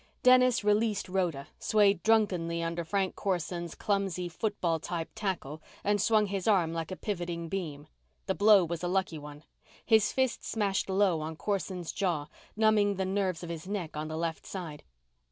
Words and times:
Dennis 0.23 0.63
released 0.63 1.07
Rhoda, 1.07 1.47
swayed 1.59 2.01
drunkenly 2.01 2.63
under 2.63 2.83
Frank 2.83 3.15
Corson's 3.15 3.75
clumsy 3.75 4.27
football 4.29 4.79
type 4.79 5.11
tackle, 5.13 5.61
and 5.83 6.01
swung 6.01 6.25
his 6.25 6.47
arm 6.47 6.73
like 6.73 6.89
a 6.89 6.95
pivoting 6.95 7.49
beam. 7.49 7.85
The 8.25 8.33
blow 8.33 8.65
was 8.65 8.81
a 8.81 8.87
lucky 8.87 9.19
one. 9.19 9.43
His 9.85 10.11
fist 10.11 10.43
smashed 10.43 10.89
low 10.89 11.21
on 11.21 11.35
Corson's 11.35 11.91
jaw, 11.91 12.29
numbing 12.55 12.95
the 12.95 13.05
nerves 13.05 13.43
of 13.43 13.49
his 13.49 13.67
neck 13.67 13.95
on 13.95 14.07
the 14.07 14.17
left 14.17 14.47
side. 14.47 14.83